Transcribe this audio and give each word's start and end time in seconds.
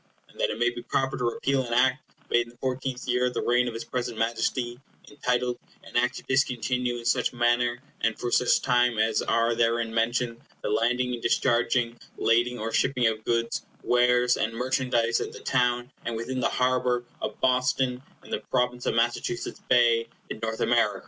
And 0.29 0.39
that 0.39 0.49
it 0.49 0.57
may 0.59 0.69
be 0.69 0.81
proper 0.81 1.15
to 1.17 1.23
repeal 1.25 1.65
an 1.65 1.73
Act 1.73 1.99
made 2.31 2.47
in 2.47 2.49
the 2.53 2.57
fourteenth 2.57 3.07
year 3.07 3.27
of 3.27 3.35
the 3.35 3.43
reign 3.43 3.67
of 3.67 3.75
his 3.75 3.83
present 3.83 4.17
Majesty, 4.17 4.79
entitled, 5.11 5.59
An 5.83 5.95
Act 5.95 6.15
to 6.15 6.23
discontinue, 6.23 6.95
in 6.97 7.05
such 7.05 7.33
manner 7.33 7.77
and 8.01 8.17
for 8.17 8.31
such 8.31 8.63
time 8.63 8.97
as 8.97 9.21
are 9.21 9.53
therein 9.53 9.93
mentioned, 9.93 10.39
the 10.63 10.69
landing 10.71 11.13
and 11.13 11.21
discharging, 11.21 11.99
lading 12.17 12.57
or 12.57 12.71
shipping 12.71 13.05
of 13.05 13.23
goods, 13.25 13.63
wares, 13.83 14.37
and 14.37 14.53
merchandise 14.53 15.21
at 15.21 15.33
the 15.33 15.39
town 15.39 15.91
and 16.03 16.15
within 16.15 16.39
the 16.39 16.49
harbor 16.49 17.03
of 17.21 17.39
Boston, 17.39 18.01
in 18.23 18.31
the 18.31 18.39
Province 18.49 18.87
of 18.87 18.95
Massachusetts 18.95 19.61
Bay, 19.69 20.07
in 20.31 20.39
North 20.41 20.61
America. 20.61 20.99